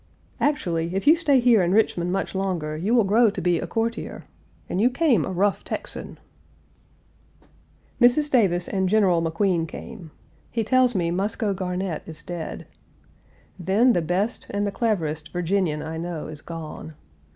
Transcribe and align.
""Actually, 0.49 0.95
if 0.95 1.05
you 1.05 1.15
stay 1.15 1.39
here 1.39 1.61
in 1.61 1.73
Richmond 1.73 2.11
much 2.11 2.33
longer 2.33 2.75
you 2.75 2.95
will 2.95 3.03
grow 3.03 3.29
to 3.29 3.39
be 3.39 3.59
a 3.59 3.67
courtier. 3.67 4.23
And 4.67 4.81
you 4.81 4.89
came 4.89 5.23
a 5.23 5.31
rough 5.31 5.63
Texan." 5.63 6.17
Page 7.99 8.11
290 8.15 8.19
Mrs. 8.19 8.31
Davis 8.31 8.67
and 8.67 8.89
General 8.89 9.21
McQueen 9.21 9.67
came. 9.67 10.09
He 10.49 10.63
tells 10.63 10.95
me 10.95 11.11
Muscoe 11.11 11.53
Garnett 11.53 12.01
is 12.07 12.23
dead. 12.23 12.65
Then 13.59 13.93
the 13.93 14.01
best 14.01 14.47
and 14.49 14.65
the 14.65 14.71
cleverest 14.71 15.31
Virginian 15.31 15.83
I 15.83 15.97
know 15.97 16.25
is 16.25 16.41
gone. 16.41 16.95